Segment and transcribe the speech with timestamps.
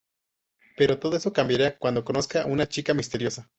[0.77, 3.47] Pero todo eso cambiará cuando conozca una chica misteriosa...